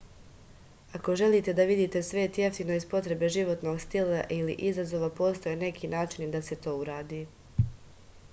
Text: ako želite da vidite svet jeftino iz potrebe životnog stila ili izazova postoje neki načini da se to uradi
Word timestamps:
ako 0.99 1.13
želite 1.19 1.53
da 1.59 1.65
vidite 1.71 2.01
svet 2.07 2.39
jeftino 2.41 2.77
iz 2.79 2.87
potrebe 2.93 3.29
životnog 3.37 3.79
stila 3.85 4.23
ili 4.39 4.57
izazova 4.71 5.11
postoje 5.21 5.61
neki 5.67 5.93
načini 5.95 6.31
da 6.39 6.45
se 6.51 6.61
to 6.67 6.77
uradi 6.87 7.25